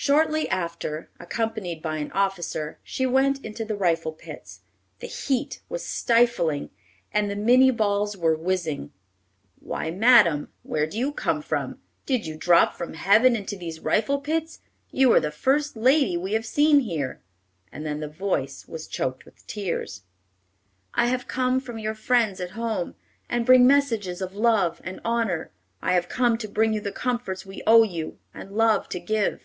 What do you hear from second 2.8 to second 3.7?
she went into